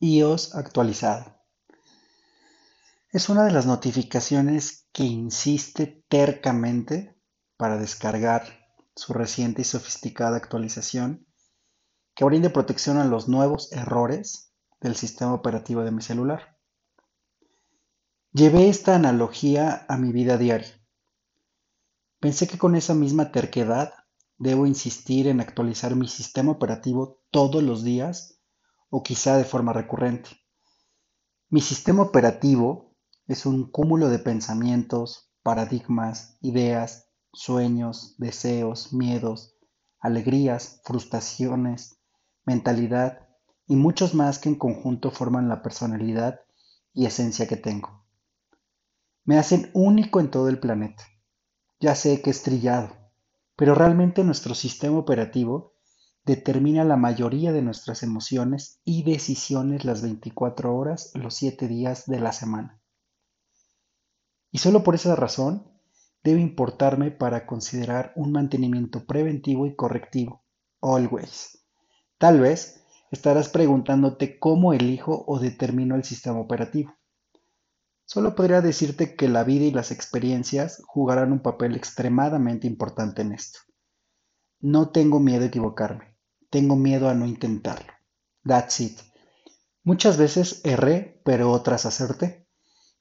[0.00, 1.36] iOS actualizado.
[3.10, 7.16] Es una de las notificaciones que insiste tercamente
[7.56, 8.44] para descargar
[8.94, 11.26] su reciente y sofisticada actualización
[12.14, 16.58] que brinde protección a los nuevos errores del sistema operativo de mi celular.
[18.32, 20.80] Llevé esta analogía a mi vida diaria.
[22.20, 23.94] Pensé que con esa misma terquedad
[24.36, 28.37] debo insistir en actualizar mi sistema operativo todos los días
[28.90, 30.30] o quizá de forma recurrente.
[31.50, 32.94] Mi sistema operativo
[33.26, 39.56] es un cúmulo de pensamientos, paradigmas, ideas, sueños, deseos, miedos,
[40.00, 42.00] alegrías, frustraciones,
[42.44, 43.28] mentalidad
[43.66, 46.40] y muchos más que en conjunto forman la personalidad
[46.94, 48.04] y esencia que tengo.
[49.24, 51.04] Me hacen único en todo el planeta.
[51.80, 52.96] Ya sé que es trillado,
[53.56, 55.74] pero realmente nuestro sistema operativo
[56.28, 62.20] determina la mayoría de nuestras emociones y decisiones las 24 horas, los 7 días de
[62.20, 62.82] la semana.
[64.50, 65.72] Y solo por esa razón
[66.22, 70.44] debe importarme para considerar un mantenimiento preventivo y correctivo.
[70.82, 71.64] Always.
[72.18, 76.94] Tal vez estarás preguntándote cómo elijo o determino el sistema operativo.
[78.04, 83.32] Solo podría decirte que la vida y las experiencias jugarán un papel extremadamente importante en
[83.32, 83.60] esto.
[84.60, 86.07] No tengo miedo a equivocarme,
[86.50, 87.92] tengo miedo a no intentarlo.
[88.44, 88.98] That's it.
[89.82, 92.48] Muchas veces erré, pero otras acerté.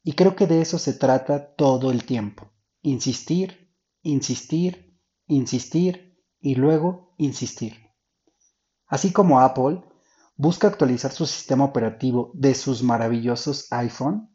[0.04, 2.52] Y creo que de eso se trata todo el tiempo.
[2.82, 7.76] Insistir, insistir, insistir y luego insistir.
[8.88, 9.84] Así como Apple
[10.38, 14.34] busca actualizar su sistema operativo de sus maravillosos iPhone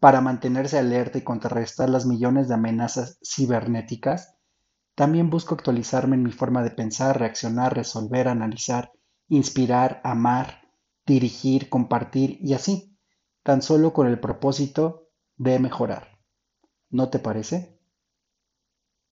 [0.00, 4.37] para mantenerse alerta y contrarrestar las millones de amenazas cibernéticas,
[4.98, 8.90] también busco actualizarme en mi forma de pensar, reaccionar, resolver, analizar,
[9.28, 10.62] inspirar, amar,
[11.06, 12.98] dirigir, compartir y así
[13.44, 16.18] tan solo con el propósito de mejorar.
[16.90, 17.77] ¿No te parece?